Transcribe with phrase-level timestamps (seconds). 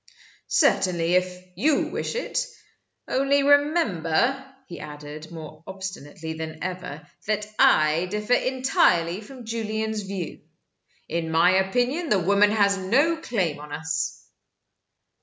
[0.47, 2.47] "Certainly if you wish it.
[3.07, 10.41] Only remember," he added, more obstinately than ever, "that I differ entirely from Julian's view.
[11.07, 14.25] In my opinion the woman has no claim on us."